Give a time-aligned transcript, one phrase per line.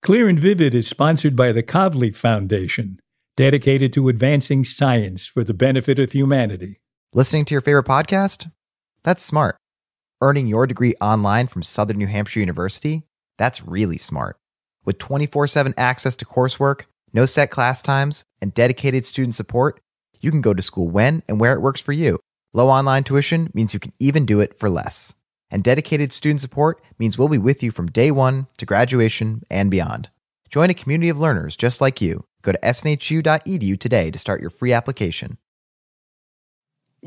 [0.00, 3.00] Clear and Vivid is sponsored by the Kavli Foundation,
[3.36, 6.80] dedicated to advancing science for the benefit of humanity.
[7.12, 8.50] Listening to your favorite podcast?
[9.02, 9.56] That's smart.
[10.20, 13.02] Earning your degree online from Southern New Hampshire University?
[13.38, 14.38] That's really smart.
[14.84, 19.80] With 24 7 access to coursework, no set class times, and dedicated student support,
[20.20, 22.20] you can go to school when and where it works for you.
[22.54, 25.14] Low online tuition means you can even do it for less
[25.50, 29.70] and dedicated student support means we'll be with you from day one to graduation and
[29.70, 30.10] beyond.
[30.50, 32.24] Join a community of learners just like you.
[32.42, 35.38] Go to snhu.edu today to start your free application.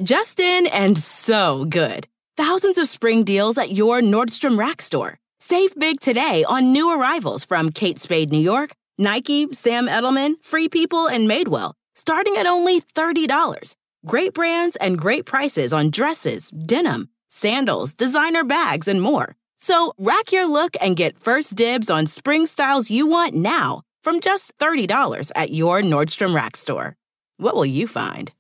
[0.04, 2.08] Justin and so good.
[2.38, 5.20] Thousands of spring deals at your Nordstrom Rack store.
[5.40, 10.70] Save big today on new arrivals from Kate Spade New York, Nike, Sam Edelman, Free
[10.70, 13.76] People, and Madewell, starting at only $30.
[14.06, 19.36] Great brands and great prices on dresses, denim, sandals, designer bags, and more.
[19.60, 24.20] So rack your look and get first dibs on spring styles you want now from
[24.20, 26.98] just $30 at your Nordstrom Rack store.
[27.38, 28.32] What will you find?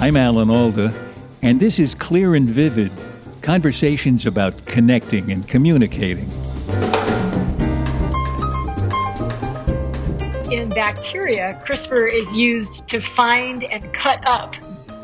[0.00, 0.94] I'm Alan Alda,
[1.42, 2.92] and this is Clear and Vivid
[3.42, 6.28] conversations about connecting and communicating.
[10.68, 14.54] In bacteria, CRISPR is used to find and cut up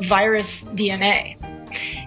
[0.03, 1.37] virus DNA.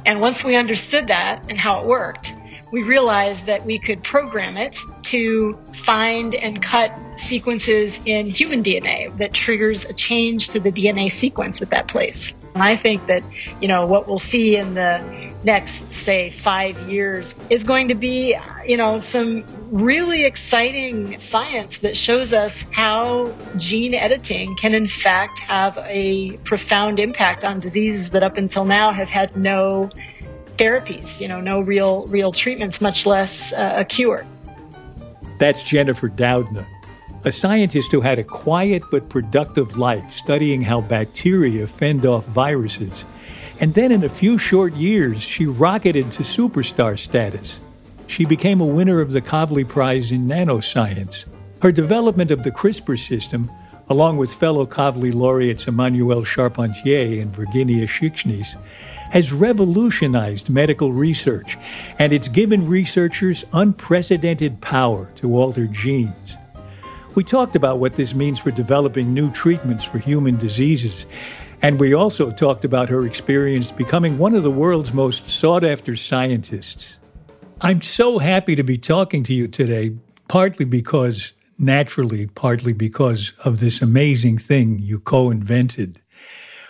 [0.06, 2.34] And once we understood that and how it worked,
[2.70, 9.16] we realized that we could program it to find and cut sequences in human DNA
[9.18, 12.34] that triggers a change to the DNA sequence at that place.
[12.58, 13.22] And I think that,
[13.60, 15.00] you know, what we'll see in the
[15.44, 21.96] next, say, five years is going to be, you know, some really exciting science that
[21.96, 28.24] shows us how gene editing can, in fact, have a profound impact on diseases that
[28.24, 29.88] up until now have had no
[30.56, 34.26] therapies, you know, no real, real treatments, much less uh, a cure.
[35.38, 36.66] That's Jennifer Doudna
[37.28, 43.04] a scientist who had a quiet but productive life studying how bacteria fend off viruses.
[43.60, 47.60] And then in a few short years, she rocketed to superstar status.
[48.06, 51.26] She became a winner of the Kavli Prize in Nanoscience.
[51.60, 53.50] Her development of the CRISPR system,
[53.90, 58.56] along with fellow Kavli laureates Emmanuelle Charpentier and Virginia Šikšnys,
[59.10, 61.58] has revolutionized medical research,
[61.98, 66.36] and it's given researchers unprecedented power to alter genes.
[67.14, 71.06] We talked about what this means for developing new treatments for human diseases.
[71.62, 75.96] And we also talked about her experience becoming one of the world's most sought after
[75.96, 76.96] scientists.
[77.60, 79.96] I'm so happy to be talking to you today,
[80.28, 86.00] partly because, naturally, partly because of this amazing thing you co invented,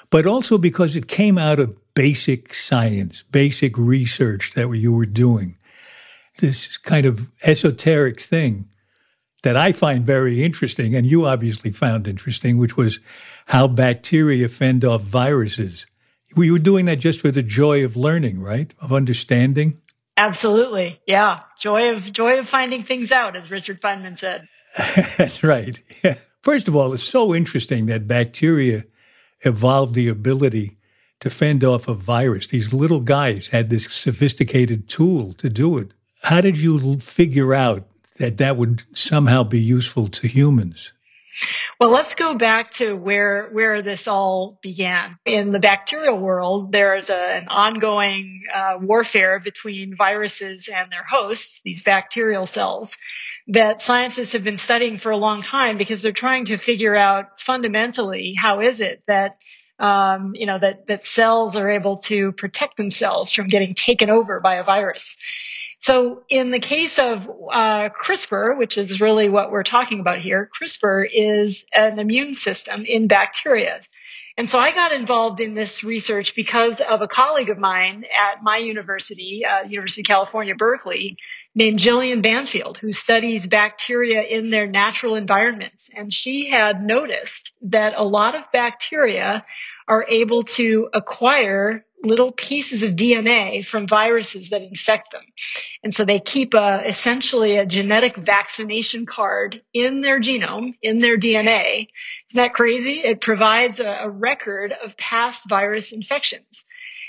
[0.08, 5.58] but also because it came out of basic science, basic research that you were doing.
[6.38, 8.68] This kind of esoteric thing
[9.42, 13.00] that I find very interesting, and you obviously found interesting, which was
[13.46, 15.86] how bacteria fend off viruses.
[16.36, 18.72] We were doing that just for the joy of learning, right?
[18.82, 19.80] Of understanding.
[20.16, 21.00] Absolutely.
[21.06, 21.40] Yeah.
[21.60, 24.46] Joy of joy of finding things out, as Richard Feynman said.
[25.16, 25.78] That's right.
[26.02, 26.14] Yeah.
[26.42, 28.84] First of all, it's so interesting that bacteria
[29.44, 30.78] evolved the ability
[31.20, 32.46] to fend off a virus.
[32.46, 35.94] These little guys had this sophisticated tool to do it.
[36.22, 37.87] How did you figure out
[38.18, 40.92] that that would somehow be useful to humans.
[41.78, 45.18] Well, let's go back to where where this all began.
[45.24, 51.04] In the bacterial world, there is a, an ongoing uh, warfare between viruses and their
[51.04, 52.90] hosts, these bacterial cells,
[53.48, 57.40] that scientists have been studying for a long time because they're trying to figure out
[57.40, 59.38] fundamentally how is it that
[59.78, 64.40] um, you know that that cells are able to protect themselves from getting taken over
[64.40, 65.16] by a virus.
[65.80, 70.50] So in the case of uh, CRISPR, which is really what we're talking about here,
[70.60, 73.80] CRISPR is an immune system in bacteria.
[74.36, 78.40] And so I got involved in this research because of a colleague of mine at
[78.40, 81.16] my university, uh, University of California, Berkeley,
[81.56, 85.90] named Jillian Banfield, who studies bacteria in their natural environments.
[85.92, 89.44] And she had noticed that a lot of bacteria
[89.88, 95.24] are able to acquire little pieces of DNA from viruses that infect them.
[95.82, 101.18] And so they keep a, essentially a genetic vaccination card in their genome, in their
[101.18, 101.88] DNA.
[102.30, 103.00] Isn't that crazy?
[103.00, 106.64] It provides a, a record of past virus infections.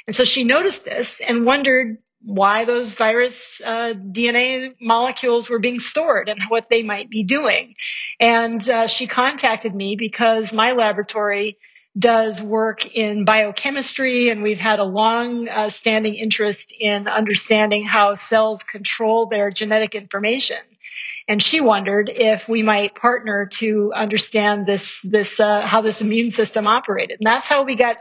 [0.07, 5.79] And so she noticed this and wondered why those virus uh, DNA molecules were being
[5.79, 7.75] stored and what they might be doing.
[8.19, 11.57] And uh, she contacted me because my laboratory
[11.97, 18.13] does work in biochemistry, and we've had a long uh, standing interest in understanding how
[18.13, 20.57] cells control their genetic information.
[21.27, 26.31] And she wondered if we might partner to understand this, this, uh, how this immune
[26.31, 27.19] system operated.
[27.19, 27.97] And that's how we got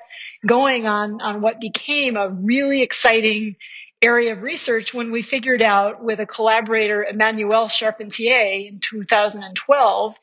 [0.47, 3.57] going on, on what became a really exciting
[4.01, 10.19] area of research when we figured out with a collaborator, Emmanuelle Charpentier in 2012,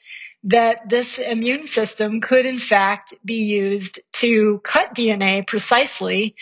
[0.46, 6.36] that this immune system could in fact be used to cut DNA precisely.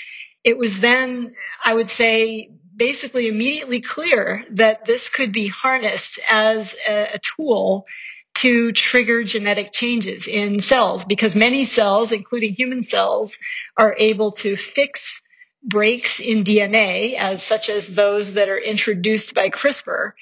[0.44, 1.34] It was then,
[1.64, 7.86] I would say, basically immediately clear that this could be harnessed as a, tool
[8.36, 13.38] to trigger genetic changes in cells because many cells, including human cells,
[13.78, 15.22] are able to fix
[15.64, 20.14] breaks in DNA as such as those that are introduced by CRISPR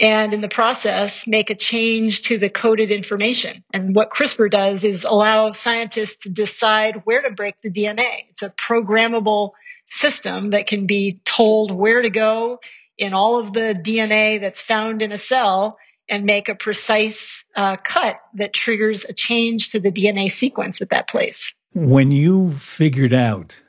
[0.00, 3.62] and in the process make a change to the coded information.
[3.72, 8.24] And what CRISPR does is allow scientists to decide where to break the DNA.
[8.30, 9.50] It's a programmable
[9.90, 12.60] system that can be told where to go
[12.96, 17.76] in all of the DNA that's found in a cell and make a precise uh,
[17.76, 21.54] cut that triggers a change to the DNA sequence at that place.
[21.72, 23.62] When you figured out,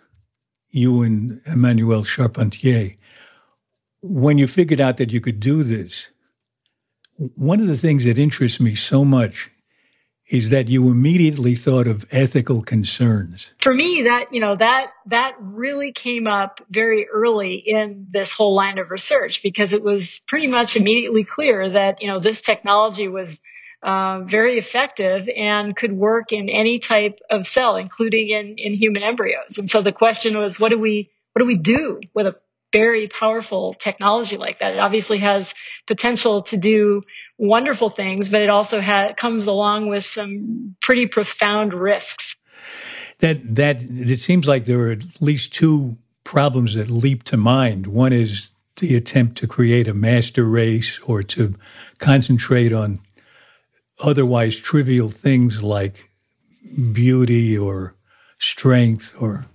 [0.69, 2.97] you and Emmanuelle Charpentier,
[4.01, 6.09] when you figured out that you could do this,
[7.35, 9.51] one of the things that interests me so much
[10.27, 13.53] is that you immediately thought of ethical concerns.
[13.59, 18.55] For me, that, you know, that, that really came up very early in this whole
[18.55, 23.09] line of research because it was pretty much immediately clear that, you know, this technology
[23.09, 23.41] was
[23.83, 29.03] uh, very effective and could work in any type of cell, including in, in human
[29.03, 29.57] embryos.
[29.57, 32.35] And so the question was, what do we, what do we do with a
[32.71, 34.73] very powerful technology like that.
[34.73, 35.53] It obviously has
[35.87, 37.01] potential to do
[37.37, 42.35] wonderful things, but it also ha- comes along with some pretty profound risks.
[43.19, 47.87] That that it seems like there are at least two problems that leap to mind.
[47.87, 51.55] One is the attempt to create a master race or to
[51.99, 52.99] concentrate on
[54.03, 56.09] otherwise trivial things like
[56.91, 57.95] beauty or
[58.39, 59.45] strength or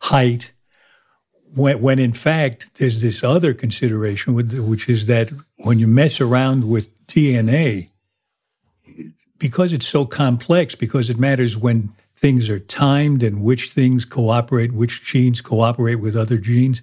[0.00, 0.52] height
[1.56, 5.32] when, when in fact there's this other consideration, which is that
[5.64, 7.90] when you mess around with DNA,
[9.38, 14.72] because it's so complex, because it matters when things are timed and which things cooperate,
[14.72, 16.80] which genes cooperate with other genes.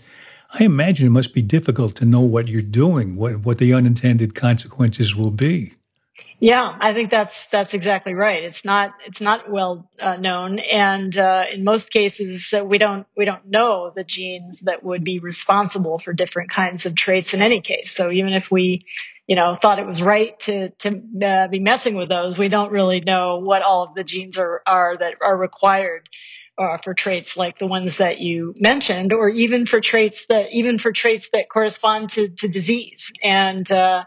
[0.59, 4.35] I imagine it must be difficult to know what you're doing, what, what the unintended
[4.35, 5.73] consequences will be.
[6.43, 8.43] Yeah, I think that's that's exactly right.
[8.43, 13.07] It's not it's not well uh, known, and uh, in most cases uh, we don't
[13.15, 17.41] we don't know the genes that would be responsible for different kinds of traits in
[17.41, 17.95] any case.
[17.95, 18.85] So even if we,
[19.25, 22.73] you know, thought it was right to to uh, be messing with those, we don't
[22.73, 26.09] really know what all of the genes are are that are required
[26.57, 30.77] uh, for traits like the ones that you mentioned, or even for traits that even
[30.77, 34.03] for traits that correspond to to disease and uh,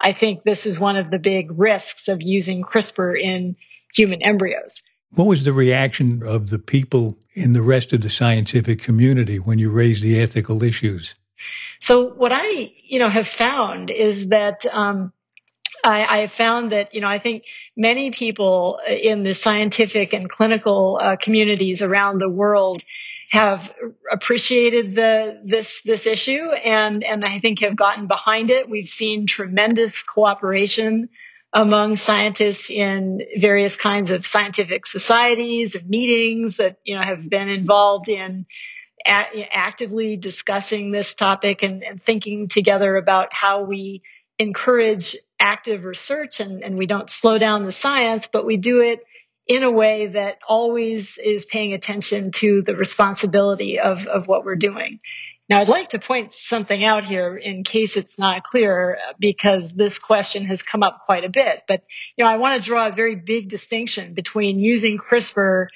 [0.00, 3.56] I think this is one of the big risks of using CRISPR in
[3.94, 4.82] human embryos.
[5.14, 9.58] What was the reaction of the people in the rest of the scientific community when
[9.58, 11.14] you raised the ethical issues?
[11.80, 15.12] So what I, you know, have found is that um,
[15.84, 17.44] I, I, have found that, you know, I think
[17.76, 22.82] many people in the scientific and clinical uh, communities around the world
[23.30, 23.72] have
[24.10, 28.68] appreciated the this this issue and and I think have gotten behind it.
[28.68, 31.08] We've seen tremendous cooperation
[31.52, 37.48] among scientists in various kinds of scientific societies and meetings that you know have been
[37.48, 38.46] involved in
[39.06, 44.02] actively discussing this topic and, and thinking together about how we
[44.38, 49.04] encourage active research and, and we don't slow down the science, but we do it
[49.46, 54.56] in a way that always is paying attention to the responsibility of, of what we're
[54.56, 55.00] doing.
[55.48, 59.98] Now, I'd like to point something out here in case it's not clear because this
[60.00, 61.62] question has come up quite a bit.
[61.68, 61.84] But,
[62.16, 65.66] you know, I want to draw a very big distinction between using CRISPR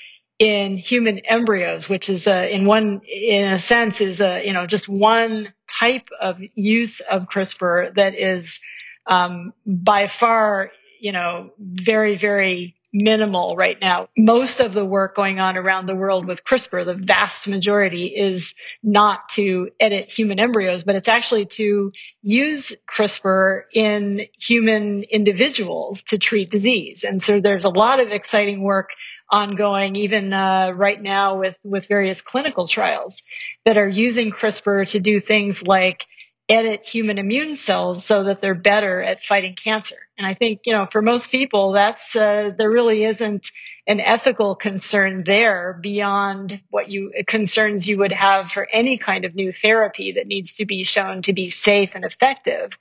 [0.41, 4.67] in human embryos, which is a, in one, in a sense is a, you know,
[4.67, 8.59] just one type of use of CRISPR that is,
[9.07, 14.09] um, by far, you know, very, very minimal right now.
[14.17, 18.55] Most of the work going on around the world with CRISPR, the vast majority is
[18.83, 21.93] not to edit human embryos, but it's actually to
[22.23, 27.05] use CRISPR in human individuals to treat disease.
[27.05, 28.91] And so there's a lot of exciting work
[29.31, 33.23] ongoing even uh, right now with with various clinical trials
[33.65, 36.05] that are using CRISPR to do things like
[36.51, 39.97] edit human immune cells so that they're better at fighting cancer.
[40.19, 43.51] And I think, you know, for most people, that's, uh, there really isn't
[43.87, 49.35] an ethical concern there beyond what you, concerns you would have for any kind of
[49.35, 52.77] new therapy that needs to be shown to be safe and effective.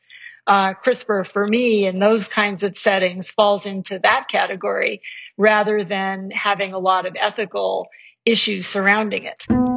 [0.47, 5.01] Uh, CRISPR for me in those kinds of settings falls into that category
[5.37, 7.87] rather than having a lot of ethical
[8.25, 9.68] issues surrounding it.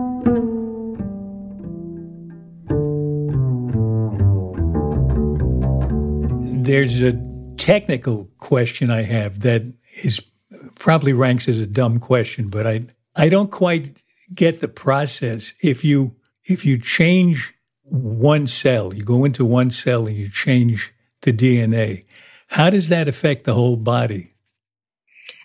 [6.73, 7.13] There's a
[7.59, 9.63] technical question I have that
[10.03, 10.23] is
[10.77, 14.03] probably ranks as a dumb question, but I I don't quite
[14.35, 15.53] get the process.
[15.63, 17.53] If you if you change
[17.83, 22.07] one cell, you go into one cell and you change the DNA,
[22.47, 24.33] how does that affect the whole body?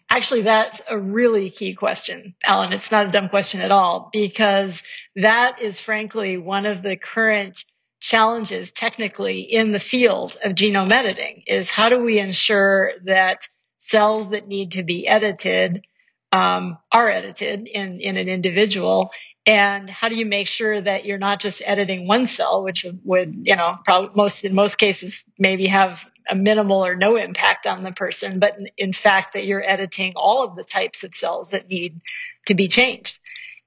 [0.10, 2.72] Actually, that's a really key question, Alan.
[2.72, 4.82] It's not a dumb question at all because
[5.18, 7.66] that is frankly one of the current
[8.00, 13.48] challenges technically in the field of genome editing is how do we ensure that
[13.80, 15.86] cells that need to be edited
[16.32, 19.10] um, are edited in, in an individual?
[19.46, 23.34] And how do you make sure that you're not just editing one cell which would
[23.44, 27.84] you know probably most in most cases maybe have a minimal or no impact on
[27.84, 31.52] the person but in, in fact that you're editing all of the types of cells
[31.52, 32.02] that need
[32.46, 33.20] to be changed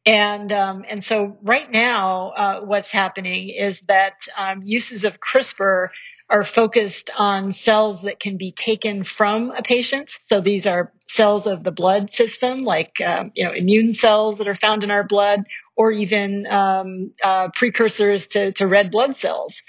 [0.07, 5.88] and um, and so right now, uh, what's happening is that um, uses of CRISPR
[6.30, 10.11] are focused on cells that can be taken from a patient.
[10.26, 14.49] So these are cells of the blood system, like um, you know immune cells that
[14.49, 15.45] are found in our blood,
[15.76, 19.62] or even um, uh, precursors to, to red blood cells,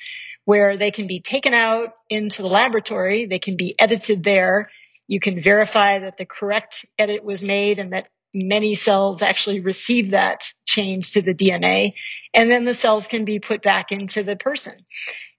[0.45, 3.25] where they can be taken out into the laboratory.
[3.25, 4.69] They can be edited there.
[5.07, 10.11] You can verify that the correct edit was made and that many cells actually receive
[10.11, 11.93] that change to the DNA,
[12.33, 14.75] and then the cells can be put back into the person.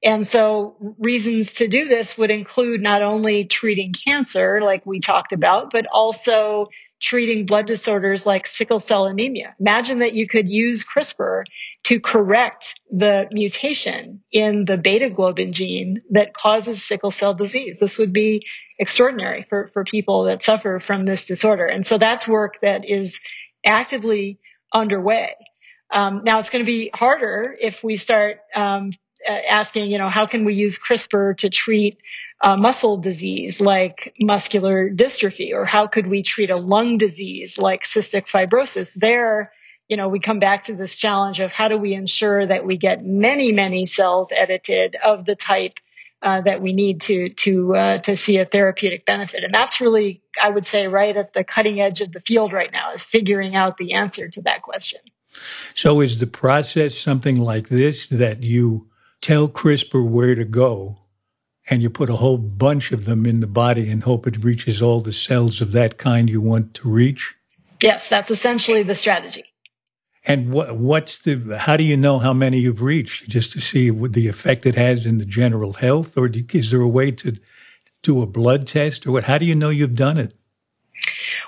[0.04, 5.32] And so reasons to do this would include not only treating cancer, like we talked
[5.32, 6.68] about, but also
[7.02, 9.54] treating blood disorders like sickle cell anemia.
[9.58, 11.42] Imagine that you could use CRISPR
[11.84, 17.78] to correct the mutation in the beta globin gene that causes sickle cell disease.
[17.80, 18.46] This would be
[18.78, 21.66] extraordinary for, for people that suffer from this disorder.
[21.66, 23.18] And so that's work that is
[23.66, 24.38] actively
[24.72, 25.34] underway.
[25.92, 28.92] Um, now it's going to be harder if we start um,
[29.28, 31.98] asking, you know, how can we use CRISPR to treat
[32.42, 37.84] a muscle disease like muscular dystrophy, or how could we treat a lung disease like
[37.84, 38.92] cystic fibrosis?
[38.94, 39.52] There,
[39.88, 42.78] you know, we come back to this challenge of how do we ensure that we
[42.78, 45.78] get many, many cells edited of the type
[46.22, 50.22] uh, that we need to to uh, to see a therapeutic benefit, and that's really,
[50.40, 53.56] I would say, right at the cutting edge of the field right now is figuring
[53.56, 55.00] out the answer to that question.
[55.74, 58.88] So, is the process something like this that you
[59.22, 60.98] tell CRISPR where to go,
[61.70, 64.82] and you put a whole bunch of them in the body and hope it reaches
[64.82, 67.34] all the cells of that kind you want to reach?
[67.80, 69.44] Yes, that's essentially the strategy.
[70.24, 71.58] And what, what's the?
[71.58, 73.28] How do you know how many you've reached?
[73.28, 76.70] Just to see what the effect it has in the general health, or do, is
[76.70, 77.36] there a way to
[78.02, 79.24] do a blood test, or what?
[79.24, 80.34] How do you know you've done it?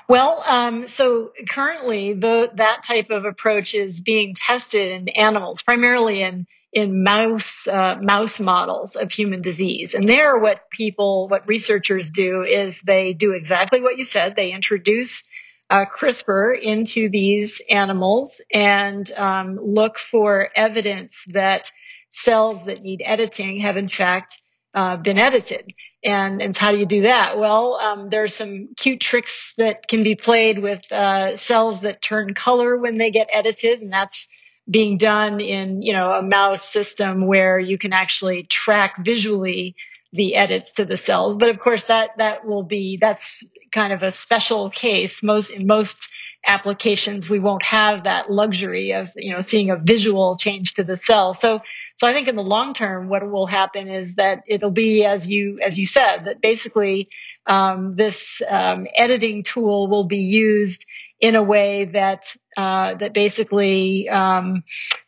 [0.09, 6.23] Well, um, so currently the, that type of approach is being tested in animals, primarily
[6.23, 9.95] in in mouse uh, mouse models of human disease.
[9.95, 14.35] And there, what people, what researchers do is they do exactly what you said.
[14.35, 15.23] They introduce
[15.71, 21.71] uh, CRISPR into these animals and um, look for evidence that
[22.11, 24.41] cells that need editing have in fact
[24.75, 25.71] uh, been edited.
[26.05, 27.39] And, and how do you do that?
[27.39, 32.03] Well, um, there are some cute tricks that can be played with uh, cells that
[32.03, 34.29] turn color when they get edited, and that's
[34.69, 39.77] being done in you know a mouse system where you can actually track visually
[40.13, 41.37] the edits to the cells.
[41.37, 45.23] But of course, that that will be that's kind of a special case.
[45.23, 46.09] Most in most
[46.47, 50.97] applications, we won't have that luxury of you know seeing a visual change to the
[50.97, 51.35] cell.
[51.35, 51.61] So
[51.97, 55.27] so I think in the long term, what will happen is that it'll be as
[55.27, 57.09] you as you said that basically
[57.47, 60.87] um, this um, editing tool will be used
[61.21, 64.63] in a way that uh, that basically um,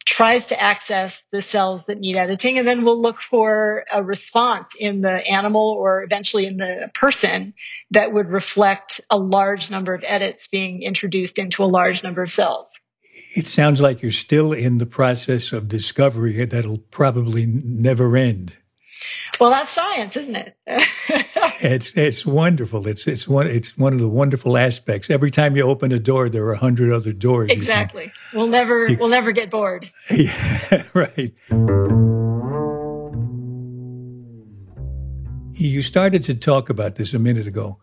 [0.05, 4.75] tries to access the cells that need editing, and then we'll look for a response
[4.79, 7.55] in the animal or eventually in the person
[7.91, 12.33] that would reflect a large number of edits being introduced into a large number of
[12.33, 12.69] cells.
[13.35, 18.57] It sounds like you're still in the process of discovery that'll probably never end.
[19.41, 20.57] Well, that's science, isn't it?
[21.63, 22.87] it's it's wonderful.
[22.87, 25.11] It's it's one it's one of the wonderful aspects.
[25.11, 27.51] Every time you open a door, there are a hundred other doors.
[27.51, 28.05] Exactly.
[28.31, 29.89] Can, we'll never you, we'll never get bored.
[30.11, 31.35] Yeah, right.
[35.59, 37.81] You started to talk about this a minute ago.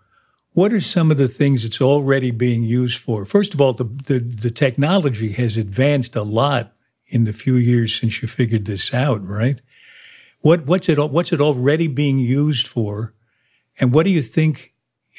[0.51, 3.25] What are some of the things it's already being used for?
[3.25, 6.75] First of all, the, the, the technology has advanced a lot
[7.07, 9.59] in the few years since you figured this out, right?
[10.43, 13.13] What, what's it what's it already being used for,
[13.79, 14.73] and what do you think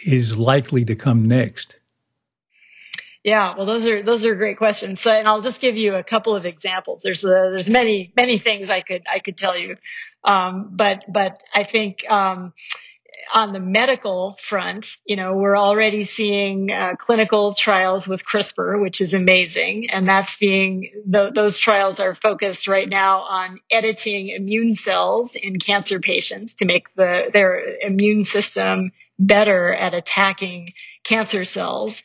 [0.06, 1.80] is likely to come next?
[3.22, 5.00] Yeah, well, those are those are great questions.
[5.00, 7.00] So, and I'll just give you a couple of examples.
[7.02, 9.78] There's a, there's many many things I could I could tell you,
[10.24, 12.52] um, but but I think um,
[13.32, 19.00] on the medical front, you know, we're already seeing uh, clinical trials with CRISPR, which
[19.00, 19.88] is amazing.
[19.90, 25.58] And that's being, th- those trials are focused right now on editing immune cells in
[25.58, 30.72] cancer patients to make the, their immune system better at attacking
[31.04, 32.02] cancer cells.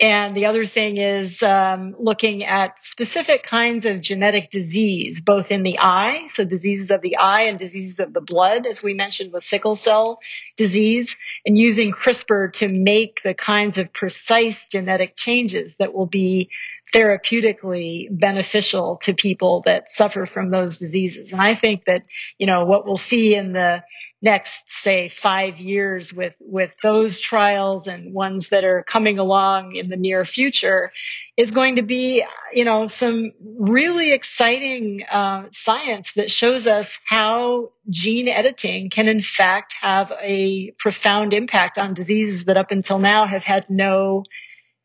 [0.00, 5.62] And the other thing is um, looking at specific kinds of genetic disease, both in
[5.62, 9.32] the eye, so diseases of the eye and diseases of the blood, as we mentioned
[9.32, 10.20] with sickle cell
[10.56, 16.50] disease, and using CRISPR to make the kinds of precise genetic changes that will be
[16.94, 21.32] therapeutically beneficial to people that suffer from those diseases.
[21.32, 22.02] And I think that,
[22.38, 23.82] you know, what we'll see in the
[24.22, 29.88] next, say, five years with, with those trials and ones that are coming along in
[29.88, 30.90] the near future
[31.36, 37.70] is going to be, you know, some really exciting uh, science that shows us how
[37.88, 43.26] gene editing can in fact have a profound impact on diseases that up until now
[43.26, 44.24] have had no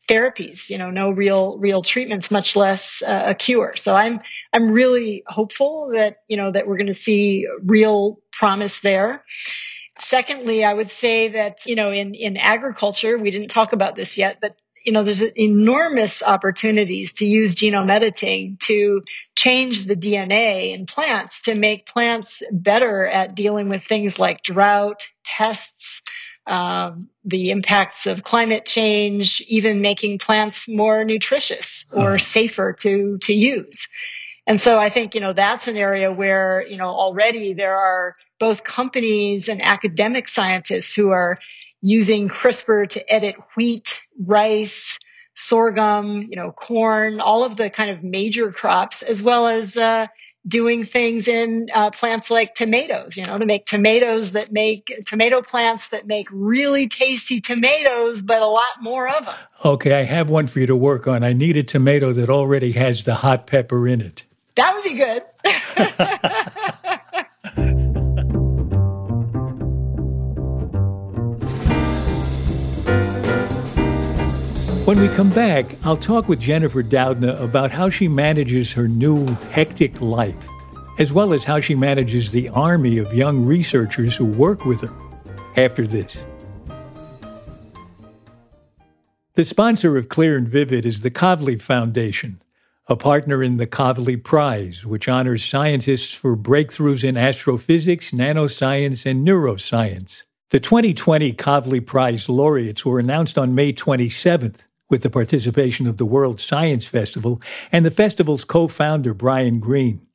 [0.08, 3.74] therapies, you know, no real, real treatments, much less uh, a cure.
[3.76, 4.20] So I'm,
[4.52, 9.24] I'm really hopeful that, you know, that we're going to see real promise there.
[9.98, 14.18] Secondly, I would say that, you know, in, in agriculture, we didn't talk about this
[14.18, 19.02] yet, but you know, there's enormous opportunities to use genome editing to
[19.34, 25.08] change the DNA in plants to make plants better at dealing with things like drought,
[25.24, 26.02] pests,
[26.46, 33.32] um, the impacts of climate change, even making plants more nutritious or safer to to
[33.34, 33.88] use.
[34.46, 38.14] And so I think you know that's an area where you know already there are
[38.38, 41.38] both companies and academic scientists who are
[41.82, 44.98] using CRISPR to edit wheat, rice,
[45.36, 50.06] sorghum, you know, corn, all of the kind of major crops, as well as uh,
[50.46, 55.42] doing things in uh, plants like tomatoes, you know, to make tomatoes that make tomato
[55.42, 59.34] plants that make really tasty tomatoes, but a lot more of them.
[59.64, 61.24] Okay, I have one for you to work on.
[61.24, 64.24] I need a tomato that already has the hot pepper in it.
[64.56, 65.22] That would be good.
[74.86, 79.26] When we come back, I'll talk with Jennifer Doudna about how she manages her new
[79.50, 80.46] hectic life,
[81.00, 84.94] as well as how she manages the army of young researchers who work with her.
[85.56, 86.16] After this.
[89.34, 92.40] The sponsor of Clear and Vivid is the Kavli Foundation,
[92.86, 99.26] a partner in the Kavli Prize, which honors scientists for breakthroughs in astrophysics, nanoscience, and
[99.26, 100.22] neuroscience.
[100.50, 106.06] The 2020 Kavli Prize laureates were announced on May 27th with the participation of the
[106.06, 107.40] World Science Festival
[107.72, 110.06] and the festival's co founder, Brian Greene.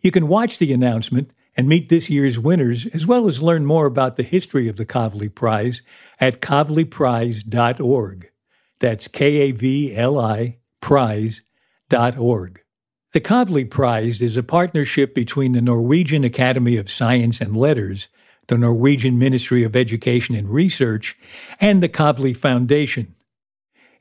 [0.00, 3.86] You can watch the announcement and meet this year's winners, as well as learn more
[3.86, 5.82] about the history of the Kavli Prize
[6.18, 8.30] at kavliprize.org.
[8.80, 12.62] That's K A V L I prize.org.
[13.12, 18.08] The Kavli Prize is a partnership between the Norwegian Academy of Science and Letters,
[18.48, 21.16] the Norwegian Ministry of Education and Research,
[21.60, 23.14] and the Kavli Foundation.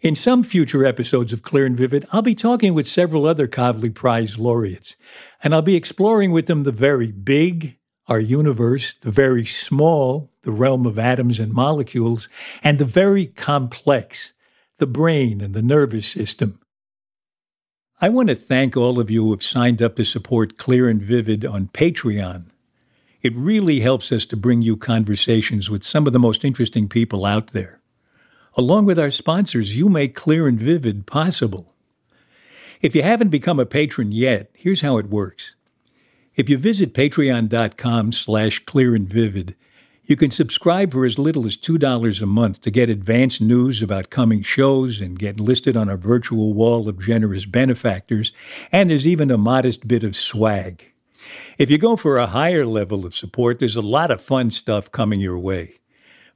[0.02, 3.94] In some future episodes of Clear and Vivid, I'll be talking with several other Kavli
[3.94, 4.96] Prize laureates,
[5.44, 10.52] and I'll be exploring with them the very big, our universe, the very small, the
[10.52, 12.30] realm of atoms and molecules,
[12.64, 14.34] and the very complex,
[14.80, 16.60] the brain and the nervous system.
[18.02, 21.00] I want to thank all of you who have signed up to support Clear and
[21.00, 22.46] Vivid on Patreon.
[23.22, 27.24] It really helps us to bring you conversations with some of the most interesting people
[27.24, 27.81] out there.
[28.56, 31.74] Along with our sponsors, you make Clear and Vivid possible.
[32.82, 35.56] If you haven't become a patron yet, here's how it works.
[36.36, 39.56] If you visit patreon.com slash clear and vivid,
[40.04, 44.10] you can subscribe for as little as $2 a month to get advance news about
[44.10, 48.32] coming shows and get listed on our virtual wall of generous benefactors,
[48.72, 50.92] and there's even a modest bit of swag.
[51.58, 54.92] If you go for a higher level of support, there's a lot of fun stuff
[54.92, 55.81] coming your way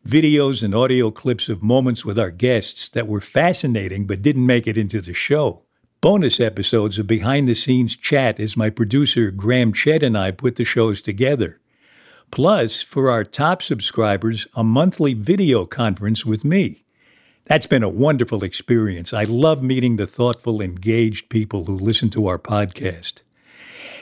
[0.07, 4.67] videos and audio clips of moments with our guests that were fascinating but didn't make
[4.67, 5.63] it into the show.
[5.99, 10.57] Bonus episodes of behind the scenes chat as my producer Graham Chedd and I put
[10.57, 11.59] the shows together.
[12.29, 16.83] Plus, for our top subscribers, a monthly video conference with me.
[17.45, 19.11] That's been a wonderful experience.
[19.13, 23.21] I love meeting the thoughtful, engaged people who listen to our podcast.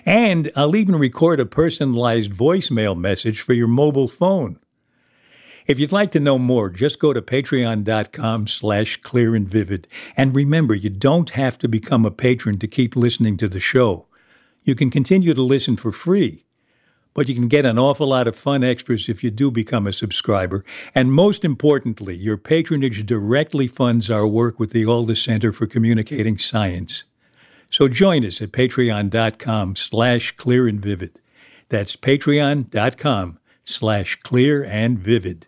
[0.05, 4.59] And I'll even record a personalized voicemail message for your mobile phone.
[5.65, 9.88] If you'd like to know more, just go to patreon.com slash clear and vivid.
[10.17, 14.08] And remember, you don't have to become a patron to keep listening to the show.
[14.63, 16.45] You can continue to listen for free,
[17.13, 19.93] but you can get an awful lot of fun extras if you do become a
[19.93, 20.63] subscriber.
[20.95, 26.38] And most importantly, your patronage directly funds our work with the Alda Center for Communicating
[26.38, 27.04] Science.
[27.69, 31.19] So join us at patreon.com slash clear and vivid.
[31.69, 35.47] That's patreon.com slash clear and vivid.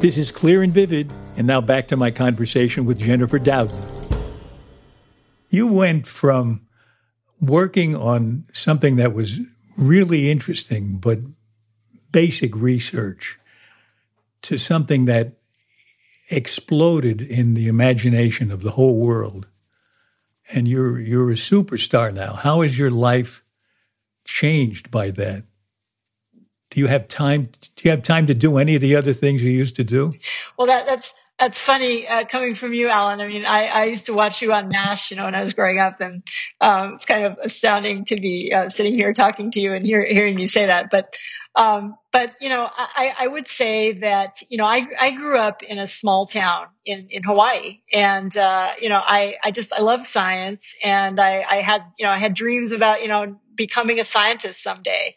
[0.00, 3.84] This is Clear and Vivid, and now back to my conversation with Jennifer Doudna.
[5.50, 6.68] You went from
[7.40, 9.40] working on something that was
[9.76, 11.18] really interesting, but
[12.12, 13.40] basic research,
[14.42, 15.38] to something that
[16.30, 19.48] exploded in the imagination of the whole world.
[20.54, 22.34] And you're you're a superstar now.
[22.34, 23.42] How has your life
[24.24, 25.47] changed by that?
[26.70, 27.48] Do you have time?
[27.76, 30.14] Do you have time to do any of the other things you used to do?
[30.58, 33.20] Well, that, that's that's funny uh, coming from you, Alan.
[33.20, 35.54] I mean, I, I used to watch you on M*A*S*H, you know, when I was
[35.54, 36.22] growing up, and
[36.60, 40.04] um, it's kind of astounding to be uh, sitting here talking to you and hear,
[40.04, 40.90] hearing you say that.
[40.90, 41.14] But
[41.54, 45.62] um, but you know, I, I would say that you know, I I grew up
[45.62, 49.80] in a small town in in Hawaii, and uh, you know, I I just I
[49.80, 53.98] love science, and I I had you know I had dreams about you know becoming
[53.98, 55.14] a scientist someday.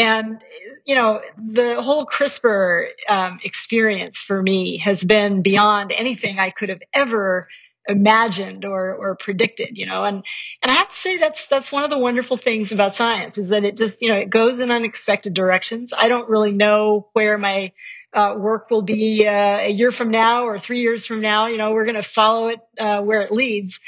[0.00, 0.40] And,
[0.86, 6.70] you know, the whole CRISPR um, experience for me has been beyond anything I could
[6.70, 7.46] have ever
[7.86, 10.24] imagined or, or predicted, you know, and,
[10.62, 13.50] and I have to say that's, that's one of the wonderful things about science is
[13.50, 15.92] that it just, you know, it goes in unexpected directions.
[15.92, 17.72] I don't really know where my
[18.14, 21.46] uh, work will be uh, a year from now or three years from now.
[21.48, 23.80] You know, we're going to follow it uh, where it leads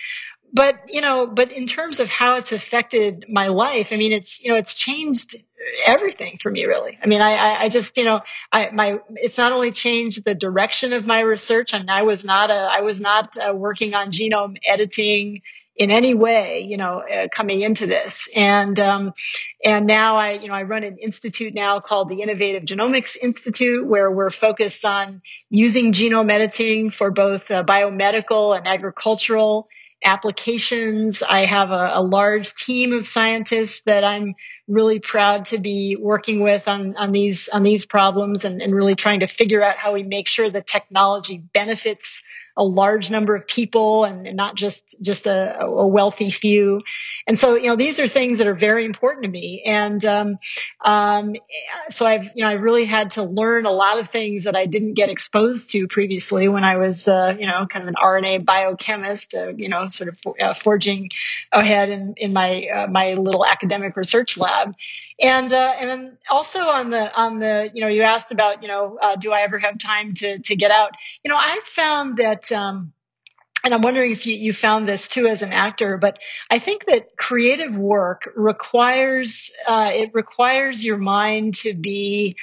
[0.53, 4.41] but you know but in terms of how it's affected my life i mean it's
[4.41, 5.37] you know it's changed
[5.87, 8.21] everything for me really i mean i i just you know
[8.53, 12.25] i my it's not only changed the direction of my research I and i was
[12.25, 15.43] not a i was not uh, working on genome editing
[15.75, 18.29] in any way, you know, uh, coming into this.
[18.37, 19.15] And, um,
[19.65, 23.87] and now I, you know, I run an institute now called the Innovative Genomics Institute,
[23.87, 29.69] where we're focused on using genome editing for both uh, biomedical and agricultural
[30.05, 31.23] applications.
[31.23, 34.35] I have a, a, large team of scientists that I'm
[34.69, 38.95] really proud to be working with on, on these on these problems and, and really
[38.95, 42.23] trying to figure out how we make sure the technology benefits
[42.57, 46.83] a large number of people and, and not just just a, a, wealthy few.
[47.27, 49.63] And so, you know, these are things that are very important to me.
[49.65, 50.39] And um,
[50.85, 51.35] um,
[51.91, 54.67] so I've, you know, I really had to learn a lot of things that I
[54.67, 58.45] didn't get exposed to previously when I was, uh, you know, kind of an RNA
[58.45, 61.11] biochemist, uh, you know, sort of uh, forging
[61.53, 64.52] ahead in, in my uh, my little academic research lab.
[65.21, 68.69] And uh, and then also on the on the, you know, you asked about, you
[68.69, 70.91] know, uh, do I ever have time to to get out?
[71.25, 72.51] You know, I found that.
[72.53, 72.93] Um,
[73.65, 76.19] and I'm wondering if you, you found this too as an actor, but
[76.51, 82.35] I think that creative work requires uh, it requires your mind to be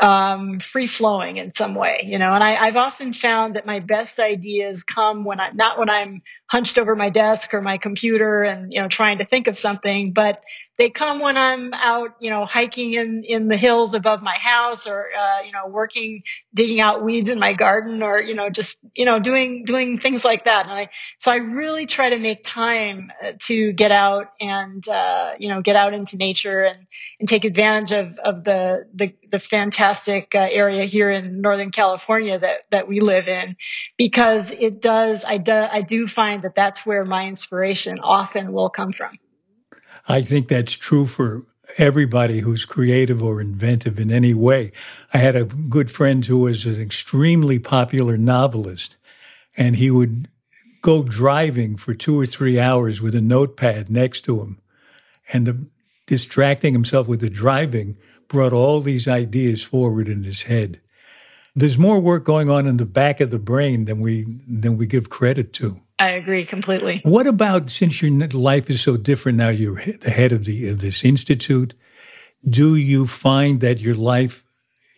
[0.00, 2.32] um, free flowing in some way, you know.
[2.32, 6.22] And I, have often found that my best ideas come when I'm not when I'm
[6.52, 10.12] hunched over my desk or my computer and you know trying to think of something,
[10.12, 10.44] but
[10.78, 14.86] they come when I'm out, you know, hiking in in the hills above my house,
[14.86, 16.22] or uh, you know, working
[16.54, 20.24] digging out weeds in my garden, or you know, just you know, doing doing things
[20.24, 20.64] like that.
[20.64, 20.88] And I
[21.18, 25.60] so I really try to make time uh, to get out and uh, you know
[25.60, 26.86] get out into nature and
[27.20, 32.38] and take advantage of of the the, the fantastic uh, area here in Northern California
[32.38, 33.56] that that we live in,
[33.98, 38.70] because it does I do I do find that that's where my inspiration often will
[38.70, 39.18] come from.
[40.08, 41.44] I think that's true for
[41.78, 44.72] everybody who's creative or inventive in any way.
[45.14, 48.96] I had a good friend who was an extremely popular novelist,
[49.56, 50.28] and he would
[50.82, 54.60] go driving for two or three hours with a notepad next to him.
[55.32, 55.66] And the,
[56.06, 57.96] distracting himself with the driving
[58.28, 60.80] brought all these ideas forward in his head.
[61.54, 64.86] There's more work going on in the back of the brain than we than we
[64.86, 65.80] give credit to.
[66.02, 67.00] I agree completely.
[67.04, 69.50] What about since your life is so different now?
[69.50, 71.74] You're the head of the of this institute.
[72.44, 74.42] Do you find that your life,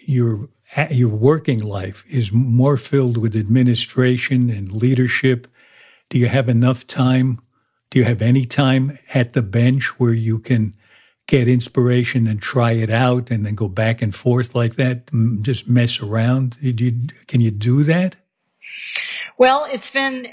[0.07, 0.49] your
[0.91, 5.47] your working life, is more filled with administration and leadership?
[6.09, 7.39] Do you have enough time?
[7.91, 10.73] Do you have any time at the bench where you can
[11.27, 15.11] get inspiration and try it out, and then go back and forth like that?
[15.43, 16.57] Just mess around.
[16.63, 18.17] You, can you do that?
[19.37, 20.29] Well, it's been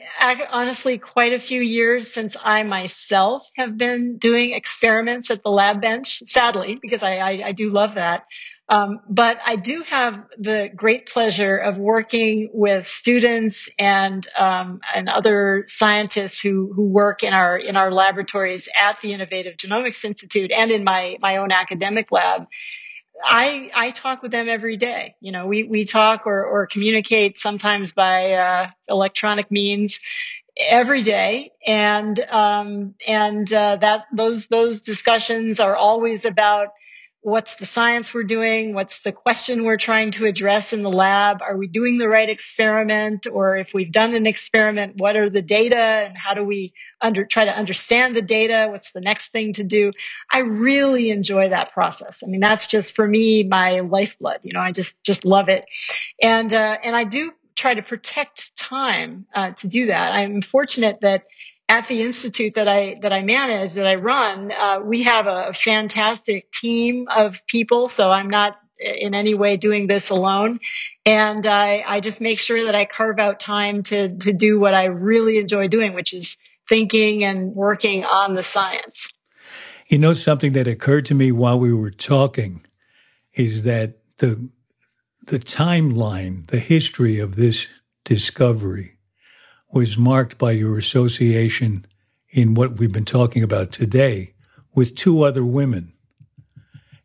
[0.51, 5.81] honestly quite a few years since I myself have been doing experiments at the lab
[5.81, 8.25] bench, sadly, because I, I, I do love that.
[8.69, 15.09] Um, but I do have the great pleasure of working with students and um, and
[15.09, 20.51] other scientists who who work in our in our laboratories at the Innovative Genomics Institute
[20.51, 22.43] and in my my own academic lab
[23.23, 25.15] I I talk with them every day.
[25.21, 29.99] You know, we we talk or or communicate sometimes by uh, electronic means
[30.57, 36.69] every day, and um, and uh, that those those discussions are always about
[37.21, 38.73] what's the science we're doing?
[38.73, 41.41] What's the question we're trying to address in the lab?
[41.43, 43.27] Are we doing the right experiment?
[43.31, 47.25] Or if we've done an experiment what are the data and how do we under
[47.25, 48.67] try to understand the data?
[48.71, 49.91] What's the next thing to do?
[50.31, 52.23] I really enjoy that process.
[52.23, 54.39] I mean that's just for me my lifeblood.
[54.41, 55.65] You know i just just love it.
[56.21, 60.13] And uh, and i do try to protect time uh, to do that.
[60.13, 61.25] I'm fortunate that
[61.71, 65.53] at the institute that I that I manage that I run, uh, we have a
[65.53, 67.87] fantastic team of people.
[67.87, 70.59] So I'm not in any way doing this alone,
[71.05, 74.73] and I, I just make sure that I carve out time to to do what
[74.73, 76.35] I really enjoy doing, which is
[76.67, 79.07] thinking and working on the science.
[79.87, 82.65] You know, something that occurred to me while we were talking
[83.33, 84.49] is that the
[85.25, 87.69] the timeline, the history of this
[88.03, 88.97] discovery
[89.73, 91.85] was marked by your association
[92.29, 94.33] in what we've been talking about today
[94.73, 95.93] with two other women.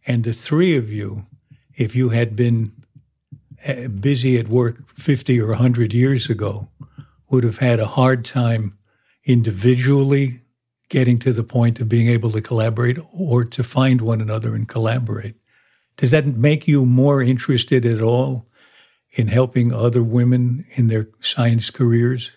[0.07, 1.27] And the three of you,
[1.75, 2.73] if you had been
[3.67, 6.69] uh, busy at work 50 or 100 years ago,
[7.31, 8.79] would have had a hard time
[9.25, 10.43] individually
[10.89, 14.69] getting to the point of being able to collaborate or to find one another and
[14.69, 15.35] collaborate.
[15.97, 18.47] Does that make you more interested at all
[19.17, 22.36] in helping other women in their science careers?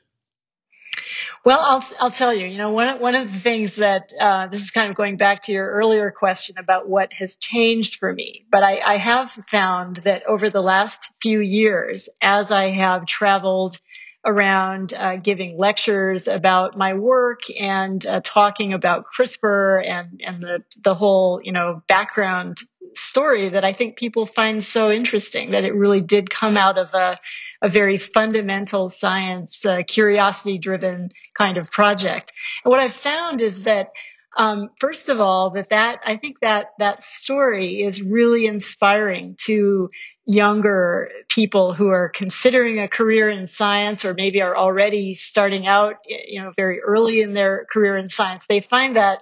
[1.46, 2.46] Well, I'll I'll tell you.
[2.46, 5.44] You know, one one of the things that uh, this is kind of going back
[5.44, 9.98] to your earlier question about what has changed for me, but I, I have found
[10.04, 13.78] that over the last few years, as I have traveled
[14.26, 20.64] around uh, giving lectures about my work and uh, talking about CRISPR and and the
[20.84, 22.60] the whole you know background
[22.96, 26.94] story that I think people find so interesting that it really did come out of
[26.94, 27.20] a,
[27.62, 32.32] a very fundamental science, uh, curiosity driven kind of project.
[32.64, 33.90] And what I've found is that
[34.38, 39.90] um, first of all, that that I think that that story is really inspiring to
[40.26, 45.96] younger people who are considering a career in science or maybe are already starting out,
[46.06, 48.46] you know, very early in their career in science.
[48.48, 49.20] They find that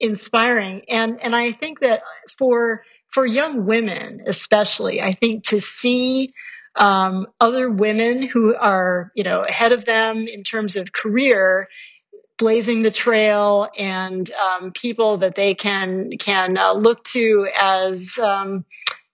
[0.00, 2.00] inspiring, and and I think that
[2.38, 2.82] for
[3.16, 6.34] for young women, especially, I think to see
[6.74, 11.66] um, other women who are, you know, ahead of them in terms of career,
[12.36, 18.66] blazing the trail, and um, people that they can can uh, look to as, um,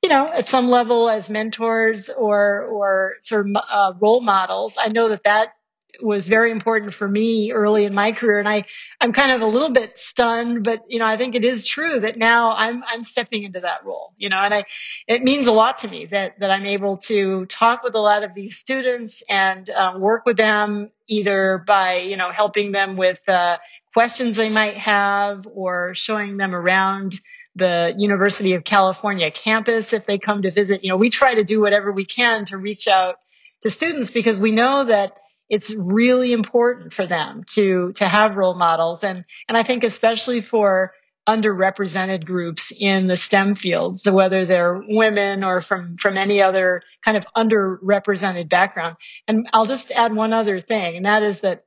[0.03, 4.75] you know, at some level as mentors or or sort of uh, role models.
[4.77, 5.51] I know that that
[6.01, 8.39] was very important for me early in my career.
[8.39, 8.65] And I,
[9.01, 12.01] I'm kind of a little bit stunned, but you know, I think it is true
[12.01, 14.65] that now I'm, I'm stepping into that role, you know, and I,
[15.07, 18.23] it means a lot to me that, that I'm able to talk with a lot
[18.23, 23.21] of these students and uh, work with them either by, you know, helping them with,
[23.29, 23.59] uh,
[23.93, 27.21] questions they might have or showing them around
[27.55, 30.83] the University of California campus if they come to visit.
[30.83, 33.17] You know, we try to do whatever we can to reach out
[33.63, 35.19] to students because we know that
[35.53, 40.41] it's really important for them to to have role models and and I think especially
[40.41, 40.95] for
[41.29, 47.19] underrepresented groups in the STEM fields, whether they're women or from from any other kind
[47.19, 48.97] of underrepresented background.
[49.29, 51.65] And I'll just add one other thing, and that is that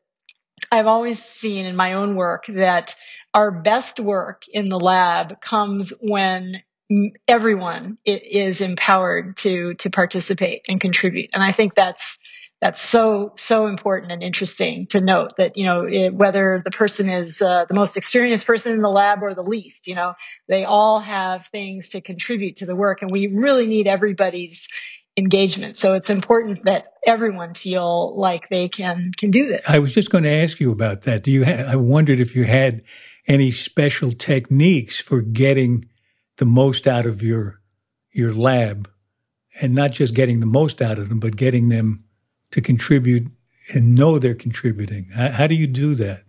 [0.72, 2.96] I've always seen in my own work that
[3.36, 6.64] our best work in the lab comes when
[7.28, 12.20] everyone is empowered to to participate and contribute and i think that's
[12.62, 17.10] that's so so important and interesting to note that you know it, whether the person
[17.10, 20.14] is uh, the most experienced person in the lab or the least you know
[20.48, 24.68] they all have things to contribute to the work and we really need everybody's
[25.18, 25.78] engagement.
[25.78, 29.70] So it's important that everyone feel like they can can do this.
[29.70, 31.24] I was just going to ask you about that.
[31.24, 32.84] Do you ha- i wondered if you had
[33.28, 35.86] any special techniques for getting
[36.38, 37.62] the most out of your
[38.12, 38.90] your lab
[39.62, 42.05] and not just getting the most out of them but getting them
[42.56, 43.28] to contribute
[43.74, 45.08] and know they're contributing.
[45.14, 46.24] How do you do that?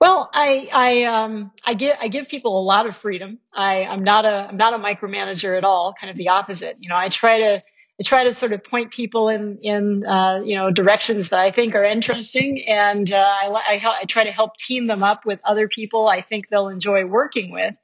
[0.00, 3.38] Well i i um i give i give people a lot of freedom.
[3.52, 6.76] I i'm not a i'm not a micromanager at all kind of the opposite.
[6.80, 7.62] You know i try to
[8.00, 11.52] I try to sort of point people in in uh, you know directions that I
[11.52, 15.38] think are interesting, and uh, I, I, I try to help team them up with
[15.44, 17.76] other people I think they'll enjoy working with